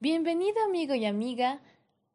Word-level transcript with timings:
Bienvenido 0.00 0.62
amigo 0.64 0.94
y 0.94 1.06
amiga 1.06 1.58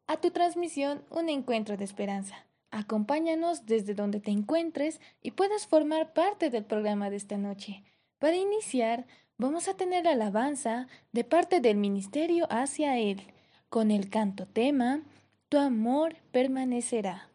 a 0.06 0.16
tu 0.16 0.30
transmisión 0.30 1.04
Un 1.10 1.28
Encuentro 1.28 1.76
de 1.76 1.84
Esperanza. 1.84 2.46
Acompáñanos 2.70 3.66
desde 3.66 3.92
donde 3.92 4.20
te 4.20 4.30
encuentres 4.30 5.02
y 5.20 5.32
puedas 5.32 5.66
formar 5.66 6.14
parte 6.14 6.48
del 6.48 6.64
programa 6.64 7.10
de 7.10 7.16
esta 7.16 7.36
noche. 7.36 7.82
Para 8.18 8.36
iniciar, 8.36 9.04
vamos 9.36 9.68
a 9.68 9.74
tener 9.74 10.08
alabanza 10.08 10.88
de 11.12 11.24
parte 11.24 11.60
del 11.60 11.76
Ministerio 11.76 12.46
hacia 12.48 12.96
Él, 12.96 13.20
con 13.68 13.90
el 13.90 14.08
canto 14.08 14.46
tema 14.46 15.02
Tu 15.50 15.58
amor 15.58 16.16
permanecerá. 16.32 17.28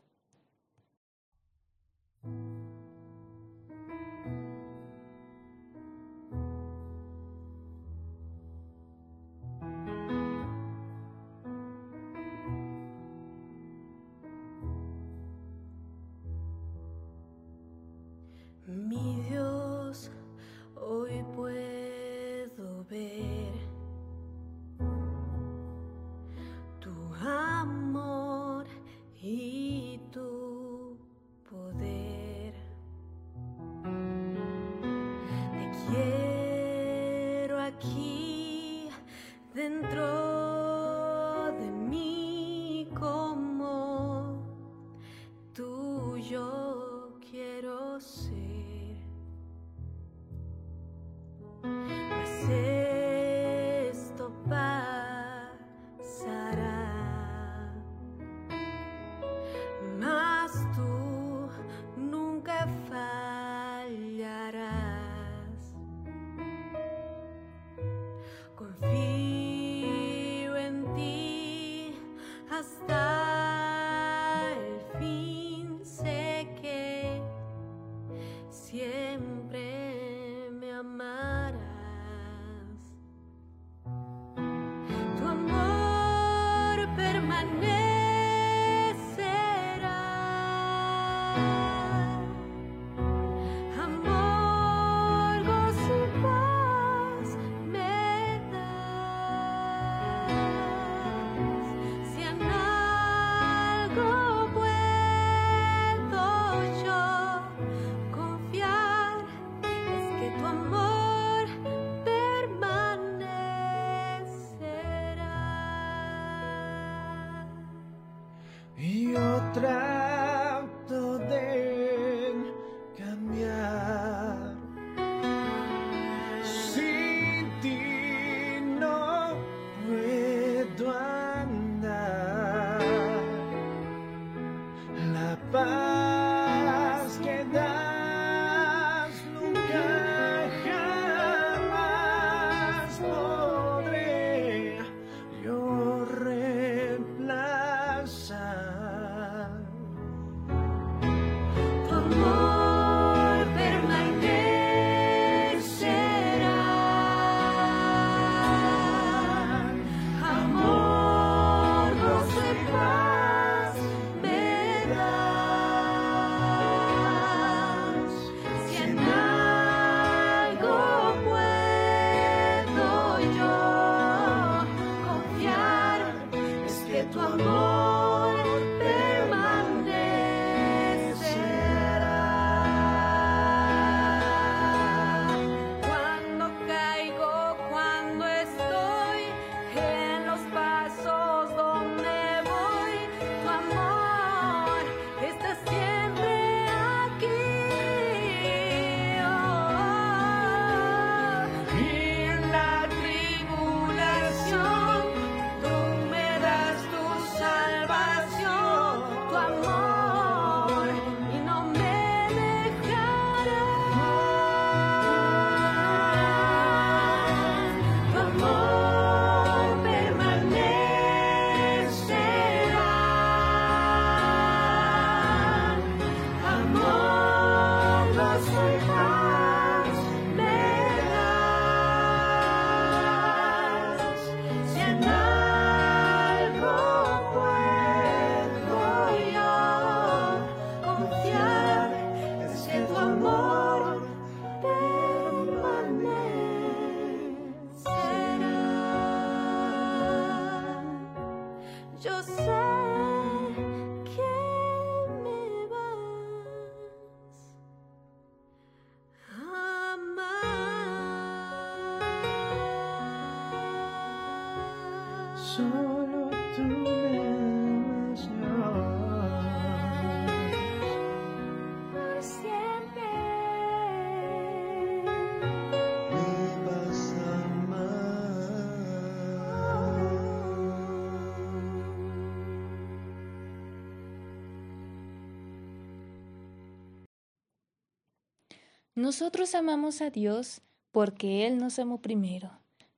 Nosotros 289.00 289.56
amamos 289.56 290.02
a 290.02 290.10
Dios 290.10 290.60
porque 290.92 291.48
Él 291.48 291.58
nos 291.58 291.80
amó 291.80 292.02
primero. 292.02 292.52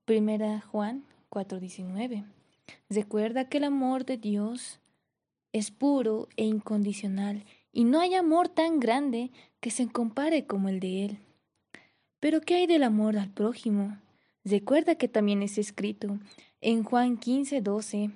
Primera 0.04 0.60
Juan 0.62 1.06
4:19. 1.30 2.26
Recuerda 2.90 3.48
que 3.48 3.60
el 3.60 3.66
amor 3.66 4.04
de 4.04 4.18
Dios 4.18 4.80
es 5.54 5.70
puro 5.70 6.28
e 6.38 6.46
incondicional 6.46 7.46
y 7.72 7.84
no 7.84 8.00
hay 8.00 8.16
amor 8.16 8.50
tan 8.50 8.80
grande 8.80 9.30
que 9.60 9.70
se 9.70 9.88
compare 9.90 10.48
como 10.48 10.70
el 10.70 10.80
de 10.80 11.06
Él. 11.06 11.18
Pero 12.20 12.42
¿qué 12.42 12.56
hay 12.56 12.66
del 12.66 12.82
amor 12.82 13.16
al 13.16 13.30
prójimo? 13.30 14.00
Recuerda 14.44 14.96
que 14.96 15.08
también 15.08 15.44
es 15.44 15.60
escrito 15.60 16.18
en 16.62 16.84
Juan 16.84 17.20
15:12 17.20 18.10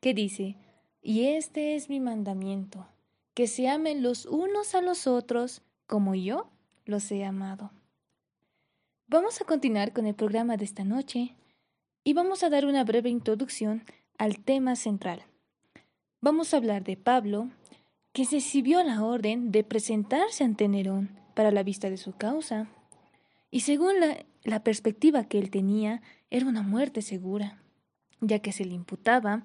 que 0.00 0.14
dice, 0.14 0.56
y 1.02 1.24
este 1.24 1.74
es 1.74 1.90
mi 1.90 2.00
mandamiento, 2.00 2.86
que 3.34 3.46
se 3.46 3.68
amen 3.68 4.02
los 4.02 4.24
unos 4.24 4.74
a 4.74 4.80
los 4.80 5.06
otros 5.06 5.60
como 5.86 6.14
yo 6.14 6.50
los 6.86 7.10
he 7.10 7.24
amado. 7.24 7.72
Vamos 9.08 9.40
a 9.40 9.44
continuar 9.44 9.92
con 9.92 10.06
el 10.06 10.14
programa 10.14 10.56
de 10.56 10.64
esta 10.64 10.84
noche 10.84 11.36
y 12.02 12.14
vamos 12.14 12.42
a 12.42 12.50
dar 12.50 12.64
una 12.64 12.84
breve 12.84 13.10
introducción 13.10 13.84
al 14.16 14.38
tema 14.38 14.76
central. 14.76 15.22
Vamos 16.20 16.54
a 16.54 16.56
hablar 16.56 16.84
de 16.84 16.96
Pablo, 16.96 17.50
que 18.12 18.24
recibió 18.24 18.82
la 18.82 19.04
orden 19.04 19.52
de 19.52 19.62
presentarse 19.62 20.44
ante 20.44 20.66
Nerón 20.68 21.20
para 21.34 21.50
la 21.50 21.62
vista 21.62 21.90
de 21.90 21.98
su 21.98 22.12
causa, 22.12 22.68
y 23.50 23.60
según 23.60 24.00
la, 24.00 24.24
la 24.42 24.64
perspectiva 24.64 25.24
que 25.24 25.38
él 25.38 25.50
tenía, 25.50 26.02
era 26.30 26.46
una 26.46 26.62
muerte 26.62 27.02
segura, 27.02 27.62
ya 28.20 28.38
que 28.38 28.52
se 28.52 28.64
le 28.64 28.74
imputaba 28.74 29.44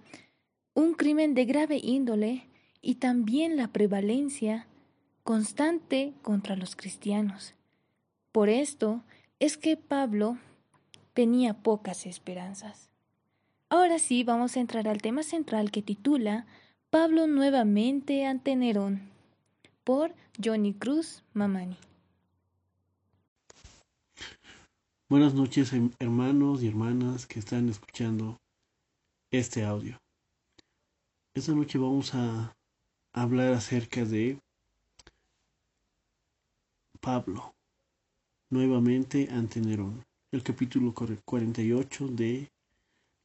un 0.73 0.93
crimen 0.93 1.33
de 1.33 1.45
grave 1.45 1.79
índole 1.81 2.47
y 2.81 2.95
también 2.95 3.57
la 3.57 3.67
prevalencia 3.67 4.67
constante 5.31 6.13
contra 6.23 6.57
los 6.57 6.75
cristianos. 6.75 7.53
Por 8.33 8.49
esto 8.49 9.01
es 9.39 9.55
que 9.55 9.77
Pablo 9.77 10.37
tenía 11.13 11.53
pocas 11.53 12.05
esperanzas. 12.05 12.89
Ahora 13.69 13.97
sí, 13.97 14.25
vamos 14.25 14.57
a 14.57 14.59
entrar 14.59 14.89
al 14.89 15.01
tema 15.01 15.23
central 15.23 15.71
que 15.71 15.81
titula 15.81 16.47
Pablo 16.89 17.27
nuevamente 17.27 18.25
ante 18.25 18.57
Nerón, 18.57 19.03
por 19.85 20.13
Johnny 20.43 20.73
Cruz 20.73 21.23
Mamani. 21.31 21.77
Buenas 25.07 25.33
noches, 25.33 25.71
hermanos 25.99 26.61
y 26.61 26.67
hermanas 26.67 27.25
que 27.25 27.39
están 27.39 27.69
escuchando 27.69 28.37
este 29.31 29.63
audio. 29.63 29.97
Esta 31.33 31.53
noche 31.53 31.77
vamos 31.77 32.13
a 32.15 32.53
hablar 33.13 33.53
acerca 33.53 34.03
de 34.03 34.37
Pablo, 37.01 37.55
nuevamente 38.51 39.27
ante 39.31 39.59
Nerón, 39.59 40.05
el 40.31 40.43
capítulo 40.43 40.93
48 40.93 42.07
de 42.09 42.51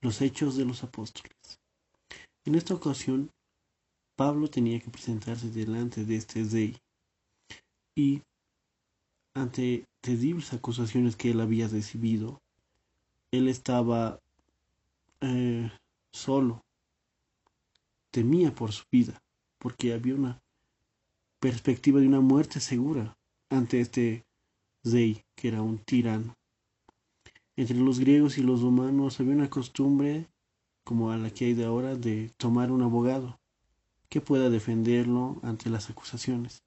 los 0.01 0.23
Hechos 0.23 0.57
de 0.57 0.65
los 0.65 0.83
Apóstoles. 0.83 1.61
En 2.47 2.55
esta 2.55 2.73
ocasión, 2.73 3.31
Pablo 4.17 4.49
tenía 4.49 4.81
que 4.81 4.91
presentarse 4.91 5.51
delante 5.51 6.07
de 6.07 6.17
este 6.17 6.43
rey 6.45 6.79
y 7.95 8.23
ante 9.35 9.85
terribles 10.01 10.55
acusaciones 10.55 11.15
que 11.15 11.33
él 11.33 11.41
había 11.43 11.69
recibido, 11.69 12.41
él 13.31 13.47
estaba 13.47 14.21
eh, 15.21 15.71
solo, 16.13 16.65
temía 18.11 18.55
por 18.55 18.73
su 18.73 18.85
vida, 18.91 19.23
porque 19.59 19.93
había 19.93 20.15
una 20.15 20.41
perspectiva 21.41 22.01
de 22.01 22.07
una 22.07 22.21
muerte 22.21 22.59
segura 22.61 23.15
ante 23.51 23.81
este 23.81 24.27
rey, 24.85 25.25
que 25.35 25.49
era 25.49 25.63
un 25.63 25.79
tirano. 25.79 26.37
Entre 27.57 27.77
los 27.77 27.99
griegos 27.99 28.39
y 28.39 28.43
los 28.43 28.63
romanos 28.63 29.19
había 29.19 29.35
una 29.35 29.51
costumbre, 29.51 30.29
como 30.85 31.11
a 31.11 31.17
la 31.17 31.31
que 31.31 31.47
hay 31.47 31.55
de 31.55 31.65
ahora, 31.65 31.97
de 31.97 32.31
tomar 32.37 32.71
un 32.71 32.83
abogado 32.83 33.41
que 34.09 34.21
pueda 34.21 34.51
defenderlo 34.51 35.41
ante 35.43 35.71
las 35.71 35.91
acusaciones. 35.91 36.63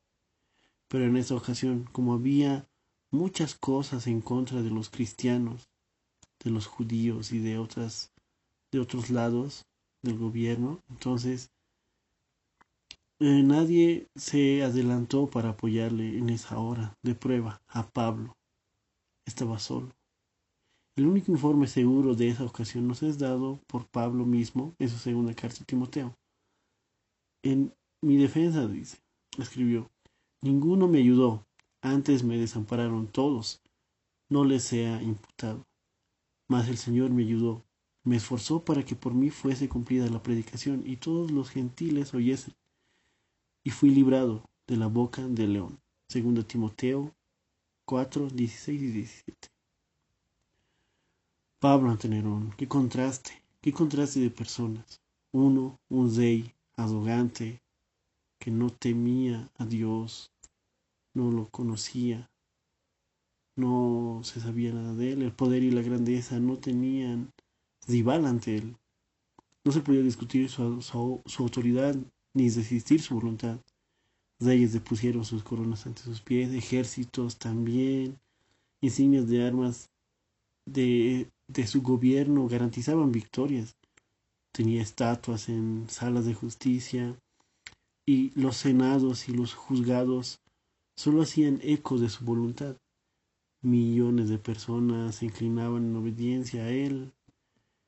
Pero 0.87 1.05
en 1.05 1.17
esta 1.17 1.35
ocasión, 1.35 1.87
como 1.91 2.13
había 2.13 2.67
muchas 3.11 3.55
cosas 3.55 4.07
en 4.07 4.21
contra 4.21 4.61
de 4.61 4.71
los 4.71 4.89
cristianos, 4.89 5.69
de 6.43 6.51
los 6.51 6.67
judíos 6.67 7.31
y 7.31 7.39
de 7.39 7.57
otras 7.57 8.11
de 8.71 8.79
otros 8.79 9.09
lados 9.09 9.65
del 10.03 10.17
gobierno, 10.17 10.83
entonces 10.89 11.51
eh, 13.19 13.43
nadie 13.43 14.07
se 14.15 14.63
adelantó 14.63 15.29
para 15.29 15.49
apoyarle 15.49 16.17
en 16.17 16.29
esa 16.29 16.57
hora 16.57 16.97
de 17.03 17.15
prueba 17.15 17.61
a 17.67 17.83
Pablo. 17.89 18.37
Estaba 19.25 19.59
solo. 19.59 19.93
El 20.95 21.05
único 21.05 21.31
informe 21.31 21.67
seguro 21.67 22.15
de 22.15 22.29
esa 22.29 22.45
ocasión 22.45 22.87
nos 22.87 23.03
es 23.03 23.19
dado 23.19 23.59
por 23.67 23.87
Pablo 23.87 24.25
mismo 24.25 24.73
en 24.79 24.89
su 24.89 24.97
segunda 24.97 25.33
carta 25.33 25.63
a 25.63 25.65
Timoteo. 25.65 26.15
En 27.43 27.73
mi 28.01 28.17
defensa, 28.17 28.67
dice, 28.67 28.97
escribió, 29.37 29.89
ninguno 30.41 30.87
me 30.87 30.99
ayudó, 30.99 31.45
antes 31.81 32.23
me 32.23 32.37
desampararon 32.37 33.07
todos, 33.07 33.61
no 34.29 34.43
les 34.43 34.63
sea 34.63 35.01
imputado. 35.01 35.65
Mas 36.49 36.67
el 36.67 36.77
Señor 36.77 37.11
me 37.11 37.23
ayudó, 37.23 37.63
me 38.05 38.15
esforzó 38.15 38.63
para 38.63 38.83
que 38.83 38.95
por 38.95 39.13
mí 39.13 39.29
fuese 39.29 39.69
cumplida 39.69 40.09
la 40.09 40.23
predicación 40.23 40.83
y 40.85 40.97
todos 40.97 41.31
los 41.31 41.49
gentiles 41.49 42.13
oyesen. 42.13 42.53
Y 43.69 43.71
fui 43.71 43.91
librado 43.91 44.49
de 44.65 44.77
la 44.77 44.87
boca 44.87 45.21
del 45.27 45.53
león. 45.53 45.79
Segundo 46.07 46.43
Timoteo 46.43 47.13
4, 47.85 48.29
16 48.29 48.81
y 48.81 48.87
17. 48.87 49.47
Pablo 51.59 51.91
ante 51.91 52.09
Nerón, 52.09 52.51
qué 52.57 52.67
contraste, 52.67 53.29
qué 53.61 53.71
contraste 53.71 54.21
de 54.21 54.31
personas. 54.31 55.03
Uno, 55.31 55.79
un 55.87 56.15
rey 56.15 56.51
arrogante, 56.77 57.61
que 58.39 58.49
no 58.49 58.71
temía 58.71 59.51
a 59.59 59.67
Dios, 59.67 60.31
no 61.13 61.29
lo 61.29 61.45
conocía, 61.45 62.27
no 63.55 64.21
se 64.23 64.41
sabía 64.41 64.73
nada 64.73 64.95
de 64.95 65.13
él, 65.13 65.21
el 65.21 65.31
poder 65.31 65.61
y 65.61 65.69
la 65.69 65.83
grandeza 65.83 66.39
no 66.39 66.57
tenían 66.57 67.31
rival 67.87 68.25
ante 68.25 68.57
él. 68.57 68.77
No 69.63 69.71
se 69.71 69.81
podía 69.81 70.01
discutir 70.01 70.49
su, 70.49 70.81
su, 70.81 71.43
autoridad 71.43 71.95
ni 72.39 72.49
resistir 72.49 73.01
su 73.01 73.15
voluntad. 73.15 73.59
Reyes 74.39 74.73
depusieron 74.73 75.25
sus 75.25 75.43
coronas 75.43 75.85
ante 75.85 76.01
sus 76.01 76.21
pies, 76.21 76.53
ejércitos 76.53 77.37
también, 77.37 78.17
insignias 78.81 79.27
de 79.27 79.45
armas 79.45 79.89
de, 80.65 81.29
de 81.47 81.67
su 81.67 81.81
gobierno 81.81 82.47
garantizaban 82.47 83.11
victorias. 83.11 83.75
Tenía 84.53 84.81
estatuas 84.81 85.49
en 85.49 85.89
salas 85.89 86.25
de 86.25 86.33
justicia 86.33 87.19
y 88.05 88.31
los 88.39 88.57
senados 88.57 89.27
y 89.27 89.33
los 89.33 89.53
juzgados 89.53 90.39
solo 90.95 91.23
hacían 91.23 91.59
eco 91.61 91.97
de 91.97 92.09
su 92.09 92.23
voluntad. 92.23 92.77
Millones 93.61 94.29
de 94.29 94.37
personas 94.37 95.15
se 95.15 95.25
inclinaban 95.25 95.85
en 95.85 95.95
obediencia 95.97 96.63
a 96.63 96.69
él. 96.71 97.11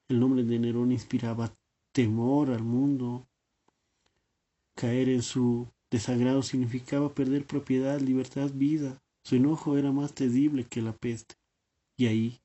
El 0.09 0.19
nombre 0.19 0.43
de 0.43 0.59
Nerón 0.59 0.91
inspiraba 0.91 1.53
temor 1.93 2.51
al 2.51 2.63
mundo. 2.63 3.25
Caer 4.81 5.09
en 5.09 5.21
su 5.21 5.67
desagrado 5.91 6.41
significaba 6.41 7.13
perder 7.13 7.45
propiedad, 7.45 8.01
libertad, 8.01 8.49
vida. 8.51 8.99
Su 9.23 9.35
enojo 9.35 9.77
era 9.77 9.91
más 9.91 10.15
terrible 10.15 10.65
que 10.65 10.81
la 10.81 10.91
peste. 10.91 11.35
Y 11.99 12.07
ahí, 12.07 12.41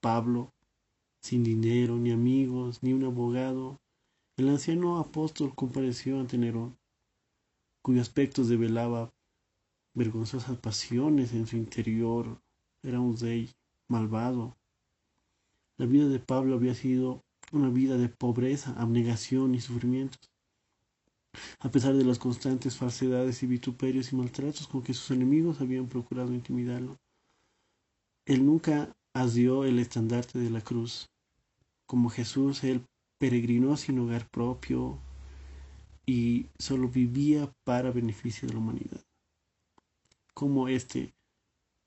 Pablo, 0.00 0.52
sin 1.24 1.42
dinero, 1.42 1.96
ni 1.96 2.12
amigos, 2.12 2.84
ni 2.84 2.92
un 2.92 3.02
abogado, 3.02 3.80
el 4.36 4.48
anciano 4.48 4.98
apóstol 4.98 5.56
compareció 5.56 6.20
ante 6.20 6.38
Nerón, 6.38 6.78
cuyo 7.82 8.00
aspecto 8.00 8.44
revelaba 8.44 9.12
vergonzosas 9.92 10.56
pasiones 10.58 11.32
en 11.32 11.48
su 11.48 11.56
interior. 11.56 12.40
Era 12.84 13.00
un 13.00 13.16
rey 13.16 13.50
malvado. 13.88 14.56
La 15.78 15.86
vida 15.86 16.06
de 16.06 16.20
Pablo 16.20 16.54
había 16.54 16.76
sido 16.76 17.24
una 17.50 17.70
vida 17.70 17.96
de 17.96 18.08
pobreza, 18.08 18.72
abnegación 18.80 19.56
y 19.56 19.60
sufrimientos. 19.60 20.30
A 21.60 21.70
pesar 21.70 21.94
de 21.94 22.04
las 22.04 22.18
constantes 22.18 22.76
falsedades 22.76 23.42
y 23.42 23.46
vituperios 23.46 24.12
y 24.12 24.16
maltratos 24.16 24.66
con 24.66 24.82
que 24.82 24.94
sus 24.94 25.10
enemigos 25.10 25.60
habían 25.60 25.88
procurado 25.88 26.32
intimidarlo, 26.32 26.98
él 28.26 28.44
nunca 28.44 28.94
asió 29.14 29.64
el 29.64 29.78
estandarte 29.78 30.38
de 30.38 30.50
la 30.50 30.60
cruz. 30.60 31.08
Como 31.86 32.10
Jesús, 32.10 32.64
él 32.64 32.84
peregrinó 33.18 33.76
sin 33.76 33.98
hogar 33.98 34.28
propio 34.30 34.98
y 36.04 36.46
solo 36.58 36.88
vivía 36.88 37.52
para 37.64 37.90
beneficio 37.90 38.46
de 38.46 38.54
la 38.54 38.60
humanidad 38.60 39.06
cómo 40.36 40.68
este 40.68 41.14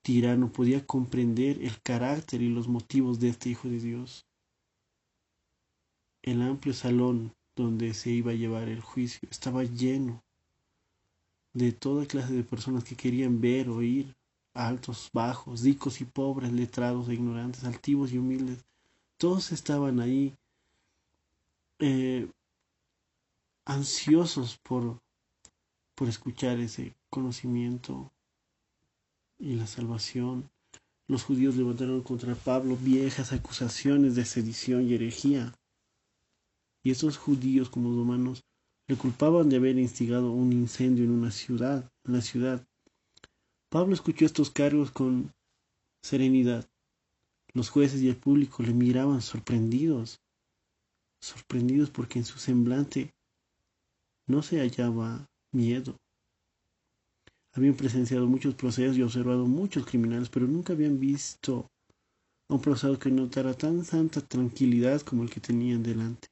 tirano 0.01 0.51
podía 0.51 0.83
comprender 0.83 1.61
el 1.61 1.79
carácter 1.83 2.41
y 2.41 2.49
los 2.49 2.67
motivos 2.67 3.19
de 3.19 3.29
este 3.29 3.49
Hijo 3.49 3.69
de 3.69 3.79
Dios. 3.79 4.25
El 6.23 6.41
amplio 6.41 6.73
salón 6.73 7.31
donde 7.59 7.93
se 7.93 8.09
iba 8.09 8.31
a 8.31 8.35
llevar 8.35 8.69
el 8.69 8.81
juicio 8.81 9.27
estaba 9.29 9.63
lleno 9.63 10.23
de 11.53 11.71
toda 11.71 12.05
clase 12.05 12.33
de 12.33 12.43
personas 12.43 12.83
que 12.83 12.95
querían 12.95 13.41
ver, 13.41 13.69
oír 13.69 14.15
altos, 14.53 15.09
bajos, 15.13 15.63
ricos 15.63 16.01
y 16.01 16.05
pobres, 16.05 16.51
letrados 16.51 17.09
e 17.09 17.13
ignorantes, 17.13 17.63
altivos 17.63 18.11
y 18.11 18.17
humildes, 18.17 18.65
todos 19.17 19.51
estaban 19.51 19.99
ahí 19.99 20.35
eh, 21.79 22.29
ansiosos 23.65 24.57
por, 24.57 25.01
por 25.95 26.07
escuchar 26.07 26.59
ese 26.59 26.95
conocimiento 27.09 28.11
y 29.37 29.55
la 29.55 29.67
salvación. 29.67 30.49
Los 31.07 31.23
judíos 31.23 31.55
levantaron 31.55 32.01
contra 32.03 32.35
Pablo 32.35 32.77
viejas 32.77 33.33
acusaciones 33.33 34.15
de 34.15 34.25
sedición 34.25 34.87
y 34.87 34.93
herejía. 34.93 35.53
Y 36.83 36.91
estos 36.91 37.17
judíos 37.17 37.69
como 37.69 37.95
romanos 37.95 38.43
le 38.87 38.95
culpaban 38.95 39.49
de 39.49 39.57
haber 39.57 39.77
instigado 39.77 40.31
un 40.31 40.51
incendio 40.51 41.03
en 41.03 41.11
una 41.11 41.31
ciudad, 41.31 41.91
en 42.05 42.13
la 42.13 42.21
ciudad. 42.21 42.65
Pablo 43.69 43.93
escuchó 43.93 44.25
estos 44.25 44.49
cargos 44.49 44.89
con 44.89 45.31
serenidad. 46.01 46.67
Los 47.53 47.69
jueces 47.69 48.01
y 48.01 48.09
el 48.09 48.15
público 48.15 48.63
le 48.63 48.73
miraban 48.73 49.21
sorprendidos, 49.21 50.21
sorprendidos 51.21 51.89
porque 51.89 52.19
en 52.19 52.25
su 52.25 52.39
semblante 52.39 53.13
no 54.27 54.41
se 54.41 54.59
hallaba 54.59 55.27
miedo. 55.51 55.97
Habían 57.53 57.75
presenciado 57.75 58.27
muchos 58.27 58.55
procesos 58.55 58.97
y 58.97 59.01
observado 59.01 59.45
muchos 59.45 59.85
criminales, 59.85 60.29
pero 60.29 60.47
nunca 60.47 60.73
habían 60.73 60.99
visto 60.99 61.67
a 62.47 62.55
un 62.55 62.61
procesado 62.61 62.97
que 62.97 63.11
notara 63.11 63.53
tan 63.53 63.83
santa 63.83 64.21
tranquilidad 64.21 65.01
como 65.01 65.23
el 65.23 65.29
que 65.29 65.41
tenían 65.41 65.83
delante. 65.83 66.27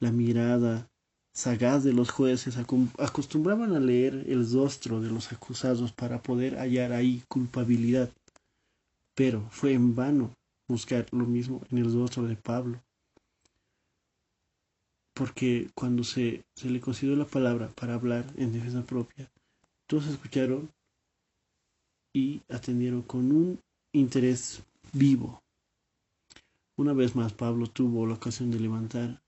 La 0.00 0.10
mirada 0.10 0.90
sagaz 1.32 1.84
de 1.84 1.92
los 1.92 2.10
jueces 2.10 2.56
acostumbraban 2.56 3.74
a 3.74 3.80
leer 3.80 4.24
el 4.28 4.50
rostro 4.50 5.00
de 5.00 5.10
los 5.10 5.30
acusados 5.30 5.92
para 5.92 6.22
poder 6.22 6.56
hallar 6.56 6.92
ahí 6.92 7.22
culpabilidad, 7.28 8.10
pero 9.14 9.46
fue 9.50 9.74
en 9.74 9.94
vano 9.94 10.34
buscar 10.68 11.06
lo 11.12 11.26
mismo 11.26 11.60
en 11.70 11.78
el 11.78 11.92
rostro 11.92 12.22
de 12.24 12.36
Pablo, 12.36 12.82
porque 15.14 15.68
cuando 15.74 16.02
se, 16.02 16.44
se 16.54 16.70
le 16.70 16.80
concedió 16.80 17.14
la 17.14 17.26
palabra 17.26 17.68
para 17.68 17.94
hablar 17.94 18.24
en 18.36 18.52
defensa 18.52 18.82
propia, 18.82 19.30
todos 19.86 20.06
escucharon 20.06 20.70
y 22.14 22.40
atendieron 22.48 23.02
con 23.02 23.30
un 23.30 23.60
interés 23.92 24.62
vivo. 24.92 25.42
Una 26.78 26.94
vez 26.94 27.14
más 27.14 27.34
Pablo 27.34 27.66
tuvo 27.66 28.06
la 28.06 28.14
ocasión 28.14 28.50
de 28.50 28.60
levantar 28.60 29.20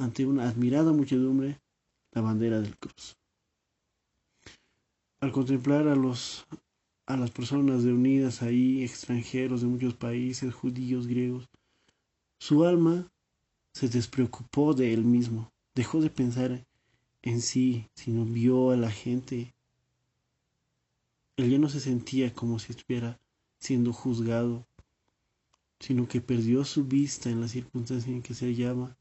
ante 0.00 0.24
una 0.24 0.48
admirada 0.48 0.92
muchedumbre 0.92 1.60
la 2.12 2.22
bandera 2.22 2.60
del 2.60 2.76
cruz. 2.78 3.16
Al 5.20 5.30
contemplar 5.30 5.88
a 5.88 5.94
los 5.94 6.46
a 7.06 7.16
las 7.16 7.30
personas 7.32 7.82
reunidas 7.82 8.40
ahí, 8.40 8.82
extranjeros 8.84 9.60
de 9.60 9.66
muchos 9.66 9.94
países, 9.94 10.54
judíos, 10.54 11.08
griegos, 11.08 11.48
su 12.38 12.64
alma 12.64 13.12
se 13.74 13.88
despreocupó 13.88 14.74
de 14.74 14.94
él 14.94 15.04
mismo, 15.04 15.52
dejó 15.74 16.00
de 16.00 16.08
pensar 16.08 16.64
en 17.22 17.42
sí, 17.42 17.88
sino 17.94 18.24
vio 18.24 18.70
a 18.70 18.76
la 18.76 18.90
gente. 18.90 19.54
Él 21.36 21.50
ya 21.50 21.58
no 21.58 21.68
se 21.68 21.80
sentía 21.80 22.32
como 22.32 22.58
si 22.58 22.72
estuviera 22.72 23.20
siendo 23.58 23.92
juzgado, 23.92 24.66
sino 25.80 26.06
que 26.06 26.20
perdió 26.20 26.64
su 26.64 26.84
vista 26.84 27.28
en 27.28 27.40
la 27.40 27.48
circunstancia 27.48 28.12
en 28.12 28.22
que 28.22 28.34
se 28.34 28.46
hallaba 28.46 28.96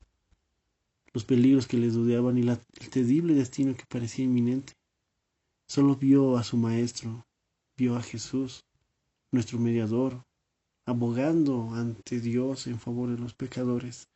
los 1.13 1.25
peligros 1.25 1.67
que 1.67 1.77
les 1.77 1.95
rodeaban 1.95 2.37
y 2.37 2.41
el 2.47 2.59
terrible 2.89 3.33
destino 3.33 3.75
que 3.75 3.85
parecía 3.89 4.25
inminente. 4.25 4.73
Solo 5.67 5.95
vio 5.95 6.37
a 6.37 6.43
su 6.43 6.57
Maestro, 6.57 7.25
vio 7.77 7.95
a 7.95 8.01
Jesús, 8.01 8.61
nuestro 9.31 9.59
mediador, 9.59 10.23
abogando 10.87 11.73
ante 11.73 12.19
Dios 12.19 12.67
en 12.67 12.79
favor 12.79 13.09
de 13.09 13.19
los 13.19 13.35
pecadores. 13.35 14.07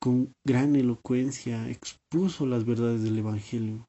Con 0.00 0.32
gran 0.44 0.74
elocuencia 0.74 1.68
expuso 1.68 2.46
las 2.46 2.64
verdades 2.64 3.02
del 3.02 3.18
Evangelio. 3.18 3.86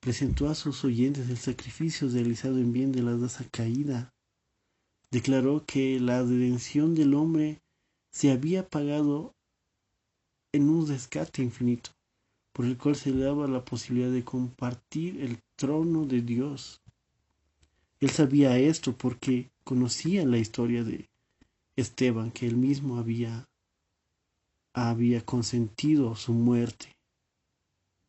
Presentó 0.00 0.48
a 0.48 0.54
sus 0.54 0.84
oyentes 0.84 1.28
el 1.28 1.38
sacrificio 1.38 2.08
realizado 2.08 2.58
en 2.58 2.72
bien 2.72 2.92
de 2.92 3.02
la 3.02 3.16
raza 3.16 3.44
caída. 3.50 4.10
Declaró 5.10 5.64
que 5.66 5.98
la 5.98 6.22
redención 6.22 6.94
del 6.94 7.14
hombre 7.14 7.60
se 8.12 8.30
había 8.30 8.68
pagado 8.68 9.32
en 10.52 10.68
un 10.70 10.86
rescate 10.86 11.42
infinito, 11.42 11.90
por 12.52 12.64
el 12.64 12.76
cual 12.78 12.96
se 12.96 13.10
le 13.10 13.24
daba 13.24 13.46
la 13.46 13.64
posibilidad 13.64 14.10
de 14.10 14.24
compartir 14.24 15.20
el 15.20 15.38
trono 15.56 16.06
de 16.06 16.22
Dios. 16.22 16.80
Él 18.00 18.10
sabía 18.10 18.58
esto 18.58 18.96
porque 18.96 19.50
conocía 19.64 20.24
la 20.24 20.38
historia 20.38 20.84
de 20.84 21.08
Esteban, 21.76 22.30
que 22.30 22.46
él 22.46 22.56
mismo 22.56 22.98
había, 22.98 23.48
había 24.72 25.24
consentido 25.24 26.16
su 26.16 26.32
muerte. 26.32 26.96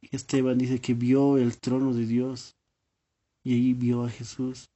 Esteban 0.01 0.58
dice 0.58 0.79
que 0.79 0.93
vio 0.93 1.38
el 1.38 1.58
trono 1.58 1.93
de 1.93 2.05
Dios 2.05 2.55
y 3.43 3.53
ahí 3.53 3.74
vio 3.74 4.05
a 4.05 4.10
Jesús. 4.10 4.69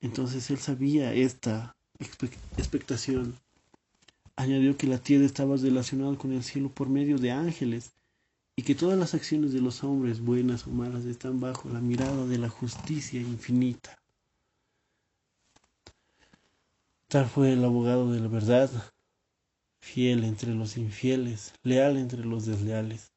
Entonces 0.00 0.50
él 0.50 0.58
sabía 0.58 1.12
esta 1.12 1.76
expectación 2.56 3.38
Añadió 4.36 4.76
que 4.76 4.86
la 4.86 4.98
tierra 4.98 5.26
estaba 5.26 5.56
relacionada 5.56 6.16
con 6.16 6.32
el 6.32 6.42
cielo 6.42 6.70
por 6.70 6.88
medio 6.88 7.18
de 7.18 7.30
ángeles 7.30 7.92
y 8.56 8.62
que 8.62 8.74
todas 8.74 8.98
las 8.98 9.14
acciones 9.14 9.52
de 9.52 9.60
los 9.60 9.82
hombres, 9.84 10.20
buenas 10.20 10.66
o 10.66 10.70
malas, 10.70 11.04
están 11.04 11.40
bajo 11.40 11.68
la 11.68 11.80
mirada 11.80 12.26
de 12.26 12.38
la 12.38 12.48
justicia 12.48 13.20
infinita. 13.20 13.98
Tal 17.08 17.26
fue 17.26 17.52
el 17.52 17.64
abogado 17.64 18.10
de 18.10 18.20
la 18.20 18.28
verdad, 18.28 18.70
fiel 19.80 20.24
entre 20.24 20.54
los 20.54 20.76
infieles, 20.76 21.52
leal 21.62 21.98
entre 21.98 22.24
los 22.24 22.46
desleales. 22.46 23.12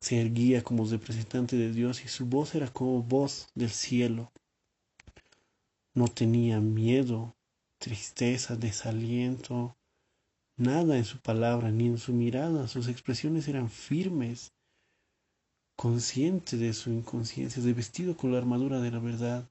Se 0.00 0.20
erguía 0.20 0.62
como 0.62 0.84
representante 0.84 1.56
de 1.56 1.72
Dios 1.72 2.04
y 2.04 2.08
su 2.08 2.26
voz 2.26 2.54
era 2.54 2.68
como 2.68 3.02
voz 3.02 3.48
del 3.54 3.70
cielo. 3.70 4.32
No 5.94 6.08
tenía 6.08 6.60
miedo, 6.60 7.34
tristeza, 7.78 8.56
desaliento, 8.56 9.76
nada 10.56 10.96
en 10.96 11.04
su 11.04 11.18
palabra 11.18 11.70
ni 11.70 11.86
en 11.86 11.98
su 11.98 12.12
mirada. 12.12 12.68
Sus 12.68 12.88
expresiones 12.88 13.48
eran 13.48 13.70
firmes, 13.70 14.52
consciente 15.76 16.56
de 16.56 16.72
su 16.72 16.90
inconsciencia, 16.90 17.62
de 17.62 17.72
vestido 17.72 18.16
con 18.16 18.32
la 18.32 18.38
armadura 18.38 18.80
de 18.80 18.90
la 18.90 18.98
verdad. 18.98 19.50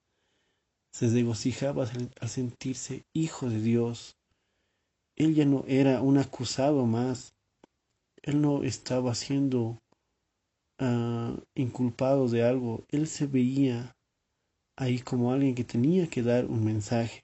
Se 0.93 1.09
regocijaba 1.09 1.85
al 2.19 2.29
sentirse 2.29 3.05
hijo 3.13 3.49
de 3.49 3.61
Dios. 3.61 4.17
Él 5.15 5.35
ya 5.35 5.45
no 5.45 5.63
era 5.67 6.01
un 6.01 6.17
acusado 6.17 6.85
más. 6.85 7.33
Él 8.23 8.41
no 8.41 8.63
estaba 8.63 9.15
siendo 9.15 9.81
uh, 10.79 11.41
inculpado 11.55 12.27
de 12.27 12.43
algo. 12.43 12.85
Él 12.89 13.07
se 13.07 13.25
veía 13.27 13.95
ahí 14.77 14.99
como 14.99 15.31
alguien 15.31 15.55
que 15.55 15.63
tenía 15.63 16.07
que 16.07 16.23
dar 16.23 16.45
un 16.45 16.65
mensaje 16.65 17.23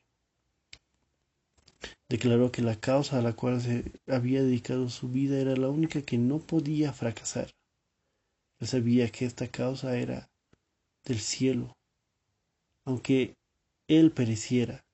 declaró 2.09 2.51
que 2.51 2.61
la 2.61 2.79
causa 2.79 3.19
a 3.19 3.21
la 3.21 3.33
cual 3.33 3.61
se 3.61 3.91
había 4.07 4.41
dedicado 4.41 4.89
su 4.89 5.09
vida 5.09 5.39
era 5.39 5.55
la 5.55 5.69
única 5.69 6.01
que 6.01 6.17
no 6.17 6.39
podía 6.39 6.93
fracasar. 6.93 7.53
Él 8.59 8.67
sabía 8.67 9.09
que 9.09 9.25
esta 9.25 9.47
causa 9.47 9.97
era 9.97 10.29
del 11.03 11.19
cielo. 11.19 11.75
Aunque 12.85 13.35
él 13.87 14.11
pereciera, 14.11 14.85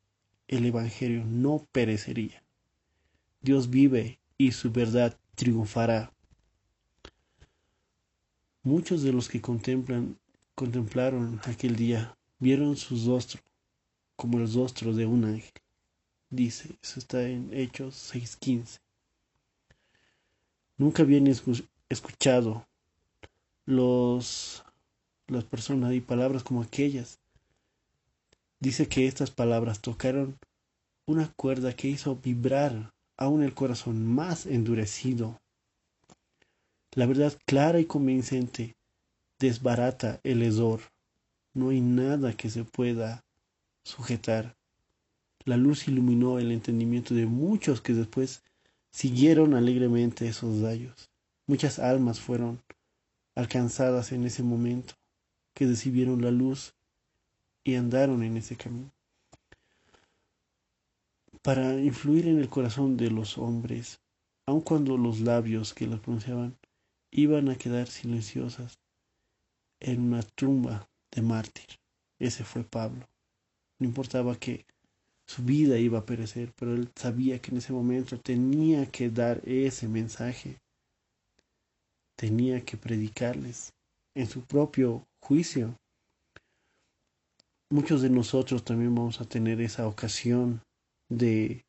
el 0.47 0.65
Evangelio 0.65 1.23
no 1.25 1.67
perecería. 1.71 2.43
Dios 3.41 3.69
vive 3.69 4.19
y 4.37 4.51
su 4.51 4.71
verdad 4.71 5.17
triunfará. 5.35 6.11
Muchos 8.63 9.03
de 9.03 9.13
los 9.13 9.29
que 9.29 9.41
contemplan, 9.41 10.17
contemplaron 10.55 11.39
aquel 11.43 11.75
día 11.75 12.17
vieron 12.39 12.75
su 12.75 12.95
rostro 13.05 13.41
como 14.15 14.39
el 14.39 14.53
rostro 14.53 14.93
de 14.93 15.05
un 15.05 15.25
ángel 15.25 15.62
dice, 16.35 16.75
eso 16.81 16.99
está 16.99 17.23
en 17.23 17.53
Hechos 17.53 17.95
6:15. 18.13 18.79
Nunca 20.77 21.03
habían 21.03 21.27
escuchado 21.89 22.65
los, 23.65 24.63
las 25.27 25.43
personas 25.43 25.93
y 25.93 26.01
palabras 26.01 26.43
como 26.43 26.61
aquellas. 26.61 27.19
Dice 28.59 28.87
que 28.87 29.07
estas 29.07 29.29
palabras 29.29 29.79
tocaron 29.81 30.37
una 31.05 31.31
cuerda 31.35 31.75
que 31.75 31.89
hizo 31.89 32.15
vibrar 32.15 32.91
aún 33.17 33.43
el 33.43 33.53
corazón 33.53 34.05
más 34.05 34.45
endurecido. 34.45 35.39
La 36.93 37.05
verdad 37.05 37.37
clara 37.45 37.79
y 37.79 37.85
convincente 37.85 38.75
desbarata 39.39 40.19
el 40.23 40.41
hedor. 40.41 40.81
No 41.53 41.69
hay 41.69 41.81
nada 41.81 42.33
que 42.33 42.49
se 42.49 42.63
pueda 42.63 43.23
sujetar 43.83 44.55
la 45.45 45.57
luz 45.57 45.87
iluminó 45.87 46.39
el 46.39 46.51
entendimiento 46.51 47.13
de 47.13 47.25
muchos 47.25 47.81
que 47.81 47.93
después 47.93 48.43
siguieron 48.91 49.53
alegremente 49.53 50.27
esos 50.27 50.61
rayos. 50.61 51.09
Muchas 51.47 51.79
almas 51.79 52.19
fueron 52.19 52.61
alcanzadas 53.35 54.11
en 54.11 54.25
ese 54.25 54.43
momento. 54.43 54.95
que 55.55 55.67
recibieron 55.67 56.23
la 56.23 56.31
luz 56.31 56.73
y 57.63 57.75
andaron 57.75 58.23
en 58.23 58.37
ese 58.37 58.55
camino. 58.55 58.91
Para 61.43 61.79
influir 61.79 62.27
en 62.27 62.39
el 62.39 62.49
corazón 62.49 62.97
de 62.97 63.11
los 63.11 63.37
hombres, 63.37 63.99
aun 64.47 64.61
cuando 64.61 64.97
los 64.97 65.19
labios 65.19 65.75
que 65.75 65.85
las 65.85 65.99
pronunciaban 65.99 66.57
iban 67.11 67.49
a 67.49 67.55
quedar 67.55 67.87
silenciosas 67.87 68.79
en 69.79 70.01
una 70.01 70.23
tumba 70.23 70.89
de 71.11 71.21
mártir. 71.21 71.67
Ese 72.17 72.43
fue 72.43 72.63
Pablo. 72.63 73.07
No 73.77 73.85
importaba 73.85 74.35
que 74.35 74.65
su 75.27 75.43
vida 75.43 75.77
iba 75.77 75.99
a 75.99 76.05
perecer, 76.05 76.51
pero 76.57 76.73
él 76.73 76.89
sabía 76.95 77.39
que 77.39 77.51
en 77.51 77.57
ese 77.57 77.73
momento 77.73 78.19
tenía 78.19 78.85
que 78.85 79.09
dar 79.09 79.41
ese 79.45 79.87
mensaje, 79.87 80.57
tenía 82.17 82.63
que 82.63 82.77
predicarles 82.77 83.73
en 84.15 84.27
su 84.27 84.41
propio 84.41 85.05
juicio. 85.21 85.75
Muchos 87.71 88.01
de 88.01 88.09
nosotros 88.09 88.63
también 88.63 88.93
vamos 88.93 89.21
a 89.21 89.25
tener 89.25 89.61
esa 89.61 89.87
ocasión 89.87 90.61
de 91.09 91.63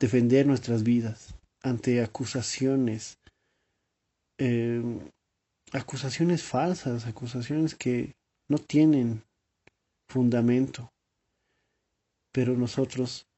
defender 0.00 0.46
nuestras 0.46 0.82
vidas 0.82 1.34
ante 1.62 2.02
acusaciones, 2.02 3.16
eh, 4.38 4.82
acusaciones 5.72 6.42
falsas, 6.42 7.06
acusaciones 7.06 7.74
que 7.74 8.12
no 8.50 8.58
tienen 8.58 9.22
fundamento. 10.10 10.90
Pero 12.34 12.56
nosotros, 12.56 13.28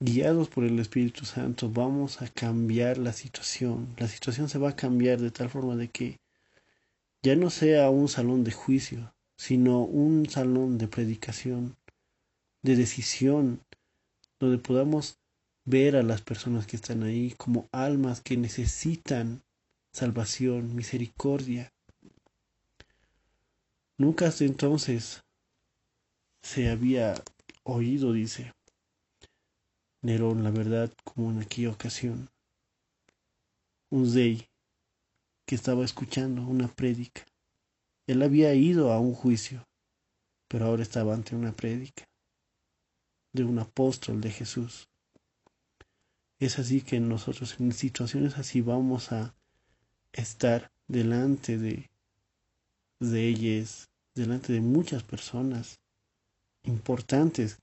guiados 0.00 0.48
por 0.48 0.64
el 0.64 0.76
Espíritu 0.80 1.24
Santo, 1.24 1.70
vamos 1.70 2.22
a 2.22 2.26
cambiar 2.26 2.98
la 2.98 3.12
situación. 3.12 3.94
La 3.98 4.08
situación 4.08 4.48
se 4.48 4.58
va 4.58 4.70
a 4.70 4.74
cambiar 4.74 5.20
de 5.20 5.30
tal 5.30 5.48
forma 5.48 5.76
de 5.76 5.86
que 5.86 6.18
ya 7.22 7.36
no 7.36 7.50
sea 7.50 7.88
un 7.90 8.08
salón 8.08 8.42
de 8.42 8.50
juicio, 8.50 9.14
sino 9.36 9.82
un 9.84 10.28
salón 10.28 10.76
de 10.76 10.88
predicación, 10.88 11.76
de 12.62 12.74
decisión, 12.74 13.60
donde 14.40 14.58
podamos 14.58 15.20
ver 15.64 15.94
a 15.94 16.02
las 16.02 16.20
personas 16.20 16.66
que 16.66 16.74
están 16.74 17.04
ahí 17.04 17.36
como 17.36 17.68
almas 17.70 18.22
que 18.22 18.36
necesitan 18.36 19.40
salvación, 19.92 20.74
misericordia. 20.74 21.72
Nunca 23.98 24.26
hasta 24.26 24.42
entonces 24.42 25.22
se 26.42 26.68
había 26.68 27.14
oído, 27.64 28.12
dice 28.12 28.52
Nerón, 30.02 30.42
la 30.42 30.50
verdad, 30.50 30.92
como 31.04 31.30
en 31.30 31.40
aquella 31.40 31.70
ocasión. 31.70 32.28
Un 33.90 34.12
rey 34.12 34.48
que 35.46 35.54
estaba 35.54 35.84
escuchando 35.84 36.42
una 36.42 36.66
prédica. 36.66 37.24
Él 38.06 38.22
había 38.22 38.52
ido 38.54 38.92
a 38.92 38.98
un 38.98 39.14
juicio, 39.14 39.64
pero 40.48 40.66
ahora 40.66 40.82
estaba 40.82 41.14
ante 41.14 41.36
una 41.36 41.52
prédica 41.52 42.08
de 43.32 43.44
un 43.44 43.58
apóstol 43.58 44.20
de 44.20 44.30
Jesús. 44.30 44.88
Es 46.40 46.58
así 46.58 46.80
que 46.80 46.98
nosotros 46.98 47.60
en 47.60 47.72
situaciones 47.72 48.38
así 48.38 48.60
vamos 48.60 49.12
a 49.12 49.36
estar 50.12 50.72
delante 50.88 51.58
de, 51.58 51.90
de 52.98 53.28
ellas, 53.28 53.88
delante 54.14 54.52
de 54.52 54.60
muchas 54.60 55.04
personas 55.04 55.81
importantes, 56.64 57.58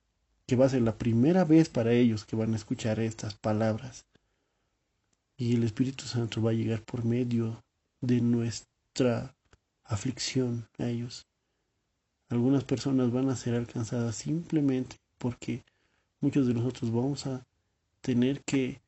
que 0.46 0.56
va 0.56 0.66
a 0.66 0.70
ser 0.70 0.82
la 0.82 0.98
primera 0.98 1.46
vez 1.46 1.70
para 1.70 1.94
ellos 1.94 2.26
que 2.26 2.36
van 2.36 2.54
a 2.54 2.56
escuchar 2.56 3.00
estas 3.00 3.36
palabras. 3.36 4.06
Y 5.38 5.56
el 5.56 5.64
Espíritu 5.64 6.06
Santo 6.06 6.42
va 6.42 6.52
a 6.52 6.56
llegar 6.56 6.82
por 6.84 7.06
medio 7.06 7.64
de 8.02 8.20
nuestra 8.20 9.36
aflicción 9.84 10.68
a 10.78 10.88
ellos. 10.88 11.28
Algunas 12.30 12.64
personas 12.64 13.12
van 13.12 13.30
a 13.30 13.36
ser 13.36 13.56
alcanzadas 13.56 14.16
simplemente 14.16 14.98
porque 15.18 15.64
muchos 16.20 16.48
de 16.48 16.54
nosotros 16.54 16.92
vamos 16.92 17.26
a 17.26 17.46
tener 18.02 18.42
que 18.44 18.82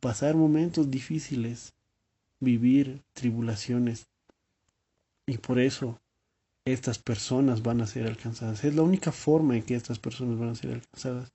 pasar 0.00 0.36
momentos 0.36 0.90
difíciles, 0.90 1.74
vivir 2.40 3.02
tribulaciones. 3.12 4.08
Y 5.26 5.38
por 5.38 5.58
eso 5.58 6.00
estas 6.72 6.98
personas 6.98 7.62
van 7.62 7.80
a 7.80 7.86
ser 7.86 8.06
alcanzadas. 8.06 8.64
Es 8.64 8.74
la 8.74 8.82
única 8.82 9.12
forma 9.12 9.56
en 9.56 9.62
que 9.62 9.74
estas 9.74 9.98
personas 9.98 10.38
van 10.38 10.50
a 10.50 10.54
ser 10.54 10.72
alcanzadas. 10.72 11.32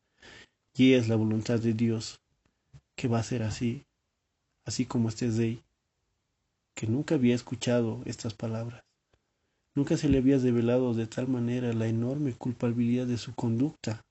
Y 0.75 0.93
es 0.93 1.07
la 1.07 1.15
voluntad 1.15 1.59
de 1.59 1.73
Dios 1.73 2.19
que 2.95 3.07
va 3.07 3.19
a 3.19 3.23
ser 3.23 3.43
así, 3.43 3.83
así 4.65 4.85
como 4.85 5.09
este 5.09 5.29
rey, 5.29 5.63
que 6.75 6.87
nunca 6.87 7.15
había 7.15 7.35
escuchado 7.35 8.01
estas 8.05 8.33
palabras. 8.33 8.83
Nunca 9.75 9.97
se 9.97 10.09
le 10.09 10.19
había 10.19 10.37
revelado 10.37 10.93
de 10.93 11.07
tal 11.07 11.27
manera 11.27 11.73
la 11.73 11.87
enorme 11.87 12.33
culpabilidad 12.33 13.07
de 13.07 13.17
su 13.17 13.33
conducta. 13.33 14.05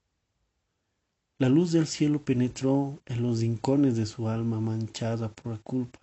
La 1.39 1.49
luz 1.49 1.73
del 1.73 1.87
cielo 1.87 2.25
penetró 2.25 3.01
en 3.07 3.23
los 3.23 3.41
rincones 3.41 3.97
de 3.97 4.07
su 4.07 4.29
alma 4.29 4.61
manchada 4.61 5.29
por 5.29 5.53
la 5.53 5.59
culpa, 5.59 6.01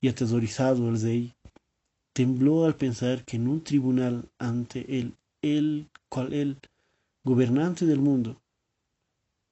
y 0.00 0.08
atesorizado 0.08 0.88
el 0.88 1.00
rey 1.00 1.32
tembló 2.12 2.64
al 2.64 2.76
pensar 2.76 3.24
que 3.24 3.36
en 3.36 3.48
un 3.48 3.62
tribunal 3.64 4.28
ante 4.38 4.98
él, 4.98 5.16
él, 5.40 5.88
cual 6.08 6.32
él, 6.32 6.58
gobernante 7.24 7.86
del 7.86 8.00
mundo, 8.00 8.40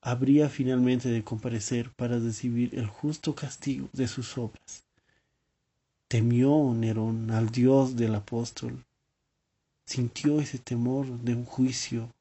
habría 0.02 0.48
finalmente 0.48 1.08
de 1.08 1.24
comparecer 1.24 1.92
para 1.92 2.18
recibir 2.18 2.74
el 2.74 2.86
justo 2.86 3.34
castigo 3.34 3.88
de 3.92 4.08
sus 4.08 4.36
obras. 4.38 4.84
Temió 6.08 6.72
Nerón 6.74 7.30
al 7.30 7.50
Dios 7.50 7.96
del 7.96 8.14
apóstol, 8.14 8.84
sintió 9.86 10.40
ese 10.40 10.58
temor 10.58 11.06
de 11.20 11.34
un 11.34 11.44
juicio 11.44 12.12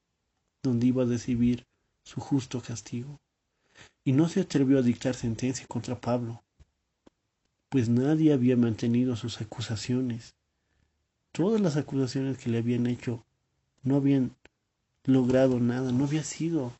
donde 0.62 0.88
iba 0.88 1.04
a 1.04 1.08
recibir 1.08 1.66
su 2.04 2.20
justo 2.20 2.62
castigo, 2.62 3.20
y 4.04 4.12
no 4.12 4.28
se 4.30 4.42
atrevió 4.42 4.80
a 4.80 4.84
dictar 4.84 5.16
sentencia 5.16 5.66
contra 5.68 6.00
Pablo, 6.00 6.44
pues 7.70 7.88
nadie 7.88 8.34
había 8.34 8.58
mantenido 8.58 9.16
sus 9.16 9.40
acusaciones. 9.42 10.36
Todas 11.32 11.62
las 11.62 11.78
acusaciones 11.78 12.38
que 12.38 12.50
le 12.50 12.58
habían 12.58 12.88
hecho 12.88 13.24
no 13.84 13.96
habían 13.96 14.36
logrado 15.04 15.60
nada, 15.60 15.92
no 15.92 16.06
había 16.06 16.24
sido 16.24 16.74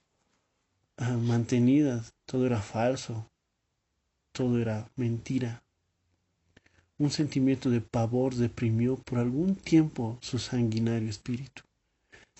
ah, 0.98 1.18
mantenidas, 1.18 2.14
todo 2.26 2.46
era 2.48 2.62
falso, 2.62 3.30
todo 4.32 4.60
era 4.60 4.90
mentira. 4.96 5.64
Un 6.98 7.12
sentimiento 7.12 7.70
de 7.70 7.82
pavor 7.82 8.36
deprimió 8.36 8.98
por 8.98 9.20
algún 9.20 9.56
tiempo 9.56 10.18
su 10.22 10.40
sanguinario 10.40 11.10
espíritu. 11.10 11.64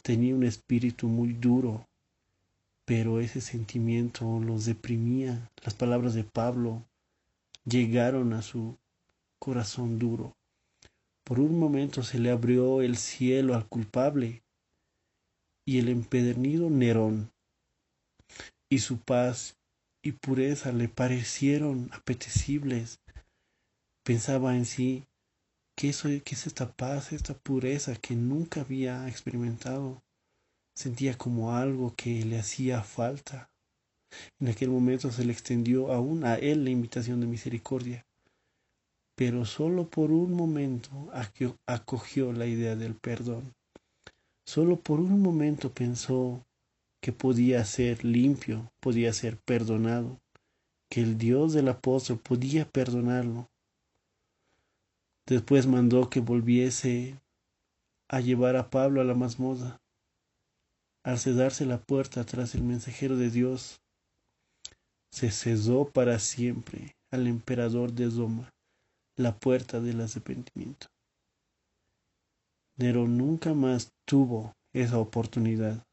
Tenía 0.02 0.36
un 0.36 0.44
espíritu 0.44 1.08
muy 1.08 1.34
duro, 1.34 1.88
pero 2.86 3.20
ese 3.20 3.42
sentimiento 3.42 4.40
los 4.40 4.66
deprimía. 4.66 5.50
Las 5.64 5.76
palabras 5.76 6.14
de 6.14 6.24
Pablo 6.24 6.84
llegaron 7.66 8.34
a 8.34 8.42
su 8.42 8.78
corazón 9.40 10.00
duro. 10.00 10.36
Por 11.24 11.40
un 11.40 11.60
momento 11.60 12.04
se 12.04 12.20
le 12.20 12.32
abrió 12.32 12.82
el 12.82 12.98
cielo 12.98 13.56
al 13.56 13.68
culpable 13.68 14.44
y 15.66 15.80
el 15.80 15.90
empedernido 15.90 16.70
Nerón 16.70 17.32
y 18.70 18.80
su 18.80 19.00
paz 19.00 19.58
y 20.02 20.14
pureza 20.14 20.72
le 20.72 20.88
parecieron 20.88 21.90
apetecibles. 21.94 23.00
Pensaba 24.04 24.56
en 24.56 24.66
sí, 24.66 25.06
¿qué, 25.76 25.94
soy, 25.94 26.24
es 26.26 26.48
esta 26.48 26.72
paz, 26.72 27.12
esta 27.12 27.34
pureza 27.34 27.96
que 27.96 28.16
nunca 28.16 28.62
había 28.62 29.08
experimentado? 29.08 30.02
Sentía 30.76 31.18
como 31.18 31.56
algo 31.56 31.94
que 31.96 32.24
le 32.24 32.40
hacía 32.40 32.82
falta. 32.84 33.50
En 34.40 34.48
aquel 34.48 34.70
momento 34.70 35.12
se 35.12 35.26
le 35.26 35.32
extendió 35.32 35.92
aún 35.92 36.24
a 36.24 36.36
él 36.36 36.64
la 36.64 36.70
invitación 36.70 37.20
de 37.20 37.28
misericordia, 37.28 38.06
pero 39.16 39.46
solo 39.46 39.90
por 39.90 40.12
un 40.12 40.34
momento 40.34 41.12
acogió 41.66 42.32
la 42.32 42.46
idea 42.46 42.76
del 42.76 42.96
perdón. 42.96 43.54
Solo 44.46 44.80
por 44.80 45.00
un 45.00 45.22
momento 45.22 45.72
pensó 45.72 46.46
que 47.02 47.12
podía 47.12 47.64
ser 47.66 48.04
limpio, 48.04 48.72
podía 48.80 49.14
ser 49.14 49.38
perdonado, 49.38 50.20
que 50.90 51.02
el 51.02 51.18
Dios 51.18 51.54
del 51.54 51.68
apóstol 51.68 52.18
podía 52.18 52.66
perdonarlo. 52.66 53.50
Después 55.26 55.68
mandó 55.68 56.10
que 56.10 56.20
volviese 56.20 57.20
a 58.08 58.22
llevar 58.22 58.56
a 58.56 58.70
Pablo 58.70 59.02
a 59.02 59.04
la 59.04 59.14
mazmosa. 59.14 59.80
Al 61.04 61.20
cerrarse 61.20 61.66
la 61.66 61.80
puerta 61.80 62.26
tras 62.26 62.56
el 62.56 62.64
mensajero 62.64 63.16
de 63.16 63.30
Dios, 63.30 63.80
se 65.12 65.32
cesó 65.32 65.90
para 65.90 66.20
siempre 66.20 66.96
al 67.12 67.28
emperador 67.28 67.92
de 67.94 68.10
Roma 68.10 68.54
la 69.16 69.38
puerta 69.38 69.82
del 69.82 70.02
arrepentimiento. 70.02 70.88
Nero 72.78 73.08
nunca 73.08 73.54
más 73.54 73.92
tuvo 74.06 74.56
esa 74.72 74.98
oportunidad. 75.00 75.86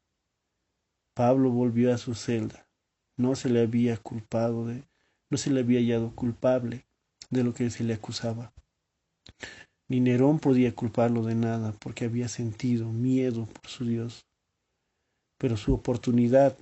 Pablo 1.13 1.51
volvió 1.51 1.93
a 1.93 1.97
su 1.97 2.15
celda. 2.15 2.69
No 3.17 3.35
se 3.35 3.49
le 3.49 3.61
había 3.61 3.97
culpado 3.97 4.65
de, 4.65 4.83
no 5.29 5.37
se 5.37 5.49
le 5.49 5.59
había 5.59 5.79
hallado 5.79 6.15
culpable 6.15 6.85
de 7.29 7.43
lo 7.43 7.53
que 7.53 7.69
se 7.69 7.83
le 7.83 7.93
acusaba. 7.93 8.53
ni 9.89 9.99
Nerón 9.99 10.39
podía 10.39 10.73
culparlo 10.73 11.23
de 11.23 11.35
nada 11.35 11.73
porque 11.73 12.05
había 12.05 12.29
sentido 12.29 12.91
miedo 12.91 13.47
por 13.47 13.67
su 13.67 13.85
Dios. 13.85 14.25
Pero 15.37 15.57
su 15.57 15.73
oportunidad 15.73 16.57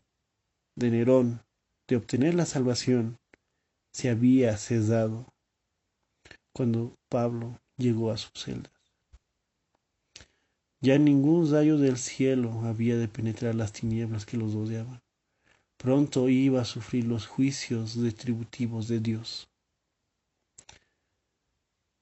de 0.75 0.89
Nerón 0.89 1.44
de 1.87 1.95
obtener 1.95 2.33
la 2.33 2.45
salvación 2.45 3.17
se 3.91 4.09
había 4.09 4.57
cesado 4.57 5.25
cuando 6.53 6.95
Pablo 7.09 7.59
llegó 7.77 8.11
a 8.11 8.17
sus 8.17 8.31
celdas. 8.33 8.71
Ya 10.81 10.97
ningún 10.97 11.51
rayo 11.51 11.77
del 11.77 11.97
cielo 11.97 12.61
había 12.63 12.97
de 12.97 13.07
penetrar 13.07 13.55
las 13.55 13.73
tinieblas 13.73 14.25
que 14.25 14.37
los 14.37 14.53
rodeaban. 14.53 15.01
Pronto 15.77 16.29
iba 16.29 16.61
a 16.61 16.65
sufrir 16.65 17.05
los 17.05 17.27
juicios 17.27 17.95
retributivos 17.95 18.87
de 18.87 18.99
Dios. 18.99 19.49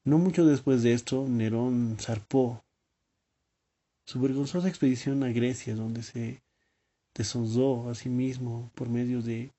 No 0.05 0.17
mucho 0.17 0.45
después 0.45 0.83
de 0.83 0.93
esto, 0.93 1.27
Nerón 1.27 1.97
zarpó 1.99 2.63
su 4.05 4.19
vergonzosa 4.19 4.67
expedición 4.67 5.23
a 5.23 5.29
Grecia, 5.29 5.75
donde 5.75 6.03
se 6.03 6.43
deshonró 7.15 7.89
a 7.89 7.95
sí 7.95 8.09
mismo 8.09 8.69
por 8.75 8.89
medio 8.89 9.21
de 9.21 9.53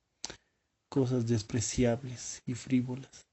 cosas 0.95 1.27
despreciables 1.27 2.41
y 2.47 2.55
frívolas. 2.55 3.27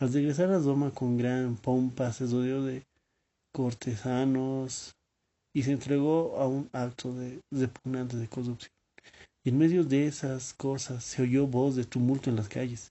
Al 0.00 0.12
regresar 0.12 0.50
a 0.50 0.58
Roma 0.58 0.90
con 0.90 1.16
gran 1.16 1.54
pompa, 1.54 2.12
se 2.12 2.26
rodeó 2.26 2.64
de 2.64 2.84
cortesanos 3.52 4.96
y 5.54 5.62
se 5.62 5.70
entregó 5.70 6.40
a 6.40 6.48
un 6.48 6.68
acto 6.72 7.14
de 7.14 7.40
repugnante 7.52 8.16
de 8.16 8.26
corrupción. 8.26 8.72
Y 9.44 9.50
en 9.50 9.58
medio 9.58 9.84
de 9.84 10.08
esas 10.08 10.54
cosas 10.54 11.04
se 11.04 11.22
oyó 11.22 11.46
voz 11.46 11.76
de 11.76 11.84
tumulto 11.84 12.30
en 12.30 12.34
las 12.36 12.48
calles. 12.48 12.90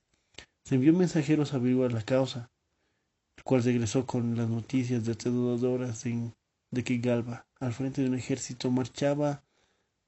Se 0.64 0.76
envió 0.76 0.94
mensajeros 0.94 1.52
a 1.52 1.56
averiguar 1.56 1.92
la 1.92 2.02
causa 2.02 2.48
el 3.36 3.44
cual 3.44 3.62
regresó 3.62 4.06
con 4.06 4.38
las 4.38 4.48
noticias 4.48 5.04
de 5.04 5.68
horas 5.68 6.02
de 6.04 6.84
que 6.84 6.96
Galba, 6.96 7.46
al 7.60 7.74
frente 7.74 8.00
de 8.00 8.08
un 8.08 8.14
ejército, 8.14 8.70
marchaba 8.70 9.44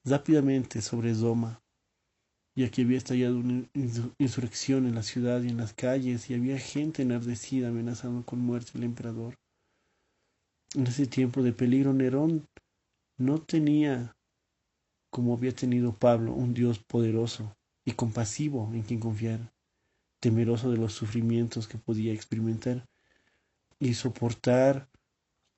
rápidamente 0.06 0.80
sobre 0.80 1.12
Roma, 1.12 1.60
ya 2.56 2.70
que 2.70 2.82
había 2.82 2.98
estallado 2.98 3.38
una 3.38 3.68
insurrección 4.18 4.86
en 4.86 4.94
la 4.94 5.02
ciudad 5.02 5.42
y 5.42 5.48
en 5.48 5.56
las 5.56 5.72
calles, 5.72 6.30
y 6.30 6.34
había 6.34 6.58
gente 6.58 7.02
enardecida 7.02 7.68
amenazando 7.68 8.24
con 8.24 8.40
muerte 8.40 8.72
al 8.76 8.84
emperador. 8.84 9.34
En 10.74 10.86
ese 10.86 11.06
tiempo 11.06 11.42
de 11.42 11.52
peligro, 11.52 11.92
Nerón 11.92 12.48
no 13.16 13.40
tenía, 13.40 14.16
como 15.10 15.34
había 15.34 15.54
tenido 15.54 15.96
Pablo, 15.96 16.32
un 16.32 16.54
Dios 16.54 16.78
poderoso 16.78 17.56
y 17.84 17.92
compasivo 17.92 18.70
en 18.72 18.82
quien 18.82 19.00
confiar, 19.00 19.52
temeroso 20.20 20.70
de 20.70 20.78
los 20.78 20.92
sufrimientos 20.92 21.68
que 21.68 21.78
podía 21.78 22.12
experimentar 22.12 22.86
y 23.78 23.94
soportar 23.94 24.88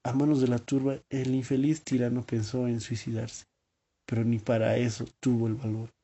a 0.02 0.12
manos 0.12 0.40
de 0.40 0.48
la 0.48 0.59
turba, 0.59 1.02
el 1.11 1.35
infeliz 1.35 1.82
tirano 1.82 2.24
pensó 2.24 2.68
en 2.68 2.80
suicidarse, 2.80 3.46
pero 4.06 4.24
ni 4.24 4.38
para 4.38 4.76
eso 4.76 5.04
tuvo 5.20 5.46
el 5.48 5.54
valor. 5.54 5.95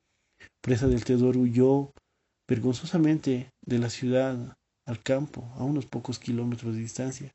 Presa 0.62 0.86
del 0.86 1.04
Teodoro 1.04 1.40
huyó 1.40 1.92
vergonzosamente 2.48 3.52
de 3.66 3.78
la 3.80 3.90
ciudad 3.90 4.56
al 4.86 5.02
campo, 5.02 5.52
a 5.56 5.64
unos 5.64 5.86
pocos 5.86 6.20
kilómetros 6.20 6.74
de 6.74 6.80
distancia, 6.80 7.34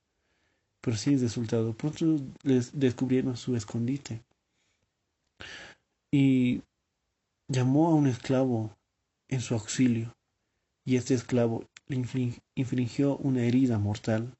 pero 0.80 0.96
sin 0.96 1.20
resultado. 1.20 1.74
Pronto 1.74 2.06
les 2.44 2.80
descubrieron 2.80 3.36
su 3.36 3.58
escondite 3.58 4.24
y 6.10 6.62
llamó 7.50 7.90
a 7.90 7.96
un 7.96 8.08
esclavo 8.08 8.72
en 9.28 9.42
su 9.42 9.56
auxilio, 9.56 10.16
y 10.86 10.96
este 10.96 11.13
esclavo 11.13 11.66
le 11.88 11.98
infringió 12.56 13.18
una 13.18 13.44
herida 13.44 13.78
mortal. 13.78 14.38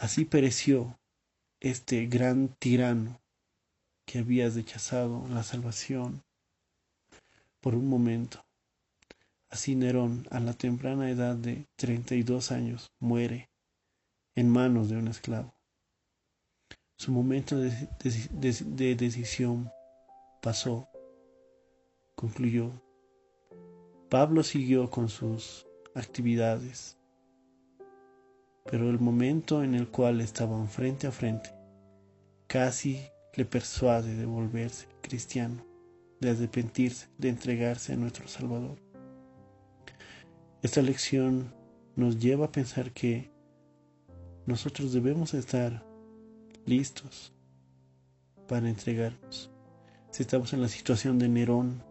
Así 0.00 0.24
pereció 0.24 0.98
este 1.60 2.06
gran 2.06 2.48
tirano 2.58 3.20
que 4.04 4.18
había 4.18 4.48
rechazado 4.48 5.28
la 5.28 5.44
salvación 5.44 6.24
por 7.60 7.74
un 7.74 7.88
momento. 7.88 8.44
Así 9.50 9.74
Nerón, 9.74 10.26
a 10.30 10.40
la 10.40 10.52
temprana 10.52 11.10
edad 11.10 11.36
de 11.36 11.66
treinta 11.76 12.14
y 12.14 12.22
dos 12.22 12.52
años, 12.52 12.92
muere 12.98 13.50
en 14.34 14.48
manos 14.48 14.88
de 14.88 14.96
un 14.96 15.08
esclavo. 15.08 15.54
Su 16.96 17.12
momento 17.12 17.56
de, 17.56 17.70
de 18.00 18.94
decisión 18.94 19.70
pasó, 20.42 20.88
concluyó. 22.14 22.70
Pablo 24.10 24.42
siguió 24.42 24.90
con 24.90 25.08
sus 25.08 25.66
actividades 25.94 26.98
pero 28.70 28.90
el 28.90 28.98
momento 28.98 29.64
en 29.64 29.74
el 29.74 29.88
cual 29.88 30.20
estaban 30.20 30.68
frente 30.68 31.06
a 31.06 31.10
frente 31.10 31.50
casi 32.46 33.00
le 33.34 33.44
persuade 33.44 34.14
de 34.14 34.26
volverse 34.26 34.86
cristiano, 35.00 35.64
de 36.20 36.30
arrepentirse, 36.30 37.08
de 37.18 37.28
entregarse 37.28 37.92
a 37.92 37.96
nuestro 37.96 38.28
Salvador. 38.28 38.78
Esta 40.62 40.82
lección 40.82 41.54
nos 41.96 42.18
lleva 42.18 42.46
a 42.46 42.52
pensar 42.52 42.92
que 42.92 43.30
nosotros 44.46 44.92
debemos 44.92 45.34
estar 45.34 45.84
listos 46.66 47.32
para 48.48 48.68
entregarnos. 48.68 49.50
Si 50.10 50.22
estamos 50.22 50.52
en 50.52 50.62
la 50.62 50.68
situación 50.68 51.18
de 51.18 51.28
Nerón, 51.28 51.82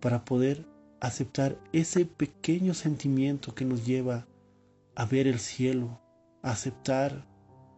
para 0.00 0.24
poder 0.24 0.66
aceptar 1.00 1.58
ese 1.72 2.06
pequeño 2.06 2.74
sentimiento 2.74 3.54
que 3.54 3.64
nos 3.64 3.86
lleva 3.86 4.26
a 4.94 5.04
ver 5.04 5.26
el 5.26 5.38
cielo, 5.38 6.00
a 6.42 6.52
aceptar 6.52 7.26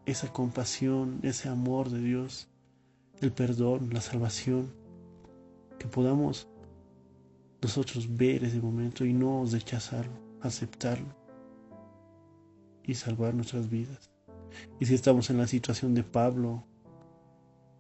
esa 0.07 0.33
compasión, 0.33 1.21
ese 1.23 1.49
amor 1.49 1.91
de 1.91 2.01
Dios, 2.01 2.49
el 3.21 3.33
perdón, 3.33 3.91
la 3.93 4.01
salvación, 4.01 4.73
que 5.79 5.87
podamos 5.87 6.49
nosotros 7.61 8.17
ver 8.17 8.45
ese 8.45 8.61
momento 8.61 9.05
y 9.05 9.13
no 9.13 9.45
rechazarlo, 9.47 10.13
aceptarlo 10.41 11.15
y 12.85 12.95
salvar 12.95 13.35
nuestras 13.35 13.71
vidas. 13.71 14.11
Y 14.81 14.87
si 14.87 14.95
estamos 14.95 15.31
en 15.31 15.39
la 15.39 15.47
situación 15.47 15.95
de 15.95 16.03
Pablo, 16.03 16.65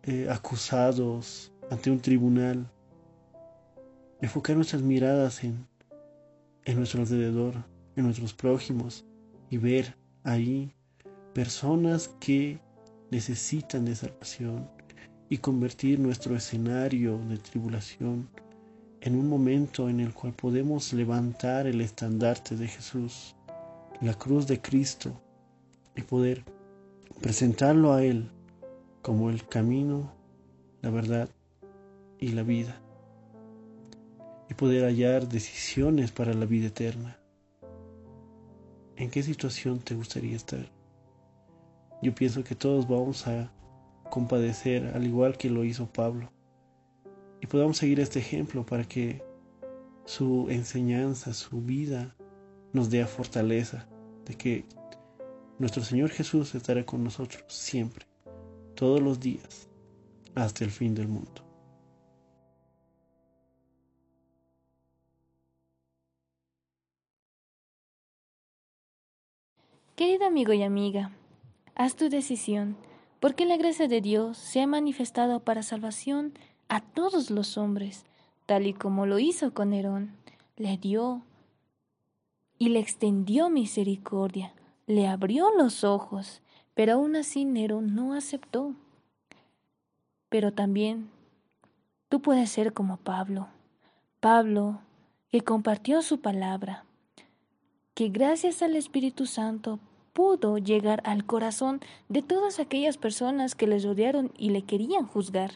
eh, 0.05 0.29
acusados 0.31 1.53
ante 1.71 1.91
un 1.91 2.01
tribunal, 2.01 2.71
enfocar 4.21 4.57
nuestras 4.57 4.83
miradas 4.83 5.43
en, 5.45 5.67
en 6.65 6.77
nuestro 6.77 7.03
alrededor, 7.03 7.55
en 7.97 8.05
nuestros 8.05 8.33
prójimos, 8.33 9.05
y 9.51 9.59
ver 9.59 9.97
ahí 10.25 10.75
personas 11.35 12.09
que 12.21 12.59
necesitan 13.11 13.85
de 13.85 13.95
salvación 13.95 14.71
y 15.33 15.39
convertir 15.39 15.99
nuestro 15.99 16.37
escenario 16.37 17.17
de 17.17 17.39
tribulación 17.39 18.29
en 19.01 19.17
un 19.17 19.31
momento 19.31 19.89
en 19.89 20.01
el 20.01 20.13
cual 20.13 20.35
podemos 20.35 20.93
levantar 20.93 21.67
el 21.67 21.81
estandarte 21.81 22.55
de 22.55 22.69
Jesús, 22.69 23.35
la 24.03 24.13
cruz 24.13 24.47
de 24.47 24.61
Cristo, 24.61 25.19
y 25.97 26.03
poder 26.03 26.45
presentarlo 27.23 27.95
a 27.95 28.05
Él 28.05 28.29
como 29.01 29.31
el 29.31 29.49
camino, 29.49 30.13
la 30.83 30.91
verdad 30.91 31.31
y 32.19 32.33
la 32.33 32.43
vida, 32.43 32.79
y 34.51 34.53
poder 34.53 34.85
hallar 34.85 35.31
decisiones 35.31 36.13
para 36.13 36.35
la 36.35 36.45
vida 36.45 36.67
eterna. 36.67 37.17
¿En 38.97 39.11
qué 39.11 39.23
situación 39.23 39.79
te 39.79 39.95
gustaría 39.95 40.37
estar? 40.37 40.71
Yo 42.03 42.15
pienso 42.15 42.45
que 42.45 42.55
todos 42.55 42.87
vamos 42.87 43.27
a 43.27 43.51
compadecer 44.13 44.93
al 44.95 45.07
igual 45.07 45.39
que 45.39 45.49
lo 45.49 45.65
hizo 45.65 45.87
Pablo. 45.87 46.31
Y 47.41 47.47
podamos 47.47 47.79
seguir 47.79 47.99
este 47.99 48.19
ejemplo 48.19 48.67
para 48.67 48.85
que 48.85 49.23
su 50.05 50.49
enseñanza, 50.51 51.33
su 51.33 51.63
vida 51.63 52.15
nos 52.75 52.91
dé 52.91 53.07
fortaleza 53.07 53.89
de 54.27 54.35
que 54.35 54.67
nuestro 55.59 55.83
Señor 55.83 56.11
Jesús 56.11 56.55
estará 56.55 56.85
con 56.85 57.03
nosotros 57.03 57.43
siempre, 57.49 58.05
todos 58.75 59.01
los 59.01 59.19
días, 59.19 59.71
hasta 60.35 60.63
el 60.63 60.71
fin 60.71 60.95
del 60.95 61.09
mundo. 61.09 61.43
Querido 69.97 70.27
amigo 70.27 70.53
y 70.53 70.63
amiga, 70.63 71.13
haz 71.75 71.97
tu 71.97 72.11
decisión, 72.11 72.77
porque 73.23 73.47
la 73.47 73.57
gracia 73.57 73.87
de 73.87 74.01
Dios 74.01 74.37
se 74.37 74.61
ha 74.61 74.67
manifestado 74.67 75.39
para 75.39 75.63
salvación 75.63 76.33
a 76.69 76.81
todos 76.81 77.31
los 77.31 77.57
hombres, 77.57 78.05
tal 78.47 78.67
y 78.67 78.75
como 78.75 79.07
lo 79.07 79.21
hizo 79.21 79.55
con 79.55 79.71
Nerón. 79.71 80.11
Le 80.57 80.77
dio 80.77 81.23
y 82.59 82.71
le 82.71 82.81
extendió 82.81 83.49
misericordia, 83.49 84.53
le 84.89 85.07
abrió 85.07 85.57
los 85.57 85.85
ojos, 85.85 86.43
pero 86.75 86.95
aún 86.95 87.15
así 87.15 87.45
Nerón 87.45 87.95
no 87.95 88.13
aceptó. 88.13 88.75
Pero 90.29 90.53
también 90.53 91.09
tú 92.09 92.23
puedes 92.23 92.51
ser 92.51 92.73
como 92.73 92.97
Pablo, 92.97 93.47
Pablo 94.19 94.81
que 95.29 95.43
compartió 95.43 96.03
su 96.03 96.21
palabra, 96.21 96.85
que 97.95 98.09
gracias 98.09 98.63
al 98.63 98.75
Espíritu 98.75 99.27
Santo 99.27 99.79
pudo 100.13 100.59
llegar 100.59 101.03
al 101.05 101.25
corazón 101.25 101.81
de 102.09 102.23
todas 102.23 102.61
aquellas 102.61 102.99
personas 102.99 103.55
que 103.55 103.67
les 103.67 103.85
rodearon 103.85 104.33
y 104.37 104.51
le 104.51 104.63
querían 104.63 105.07
juzgar. 105.07 105.53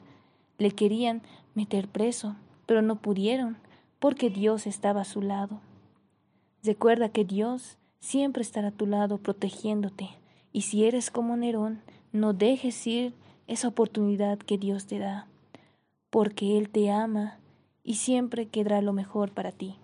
Le 0.59 0.71
querían 0.71 1.23
meter 1.55 1.89
preso, 1.89 2.37
pero 2.67 2.83
no 2.83 2.97
pudieron, 2.97 3.59
porque 3.99 4.31
Dios 4.31 4.67
estaba 4.67 5.03
a 5.03 5.05
su 5.05 5.23
lado. 5.23 5.61
Recuerda 6.63 7.11
que 7.11 7.25
Dios 7.25 7.79
siempre 8.01 8.43
estará 8.43 8.69
a 8.69 8.73
tu 8.73 8.87
lado 8.87 9.19
protegiéndote, 9.19 10.11
y 10.53 10.63
si 10.63 10.85
eres 10.85 11.11
como 11.11 11.37
Nerón, 11.37 11.83
no 12.13 12.33
dejes 12.33 12.87
ir 12.87 13.15
esa 13.47 13.69
oportunidad 13.69 14.39
que 14.39 14.59
Dios 14.59 14.87
te 14.87 14.99
da, 14.99 15.29
porque 16.11 16.57
Él 16.59 16.71
te 16.71 16.91
ama 16.91 17.39
y 17.85 17.97
siempre 17.97 18.49
quedará 18.49 18.81
lo 18.81 18.93
mejor 18.93 19.31
para 19.31 19.53
ti. 19.53 19.77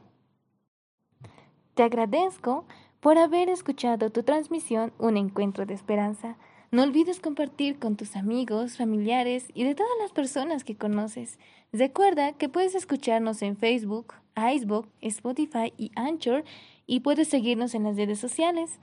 Te 1.74 1.82
agradezco 1.82 2.64
por 3.02 3.18
haber 3.18 3.48
escuchado 3.48 4.10
tu 4.10 4.22
transmisión 4.22 4.92
Un 4.96 5.16
Encuentro 5.16 5.66
de 5.66 5.74
Esperanza. 5.74 6.36
No 6.70 6.84
olvides 6.84 7.18
compartir 7.18 7.80
con 7.80 7.96
tus 7.96 8.14
amigos, 8.14 8.76
familiares 8.76 9.48
y 9.54 9.64
de 9.64 9.74
todas 9.74 9.90
las 10.00 10.12
personas 10.12 10.62
que 10.62 10.76
conoces. 10.76 11.40
Recuerda 11.72 12.32
que 12.34 12.48
puedes 12.48 12.76
escucharnos 12.76 13.42
en 13.42 13.56
Facebook, 13.56 14.14
Icebook, 14.36 14.86
Spotify 15.00 15.72
y 15.76 15.90
Anchor 15.96 16.44
y 16.86 17.00
puedes 17.00 17.26
seguirnos 17.26 17.74
en 17.74 17.82
las 17.82 17.96
redes 17.96 18.20
sociales. 18.20 18.78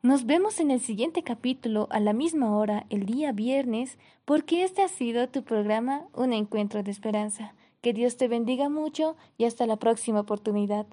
Nos 0.00 0.26
vemos 0.26 0.60
en 0.60 0.70
el 0.70 0.80
siguiente 0.80 1.24
capítulo 1.24 1.88
a 1.90 1.98
la 1.98 2.12
misma 2.12 2.56
hora 2.56 2.86
el 2.88 3.04
día 3.04 3.32
viernes 3.32 3.98
porque 4.24 4.62
este 4.62 4.82
ha 4.82 4.88
sido 4.88 5.28
tu 5.28 5.42
programa 5.42 6.06
Un 6.14 6.32
Encuentro 6.32 6.84
de 6.84 6.92
Esperanza. 6.92 7.54
Que 7.80 7.92
Dios 7.94 8.16
te 8.16 8.28
bendiga 8.28 8.68
mucho 8.68 9.16
y 9.38 9.46
hasta 9.46 9.66
la 9.66 9.76
próxima 9.76 10.20
oportunidad. 10.20 10.86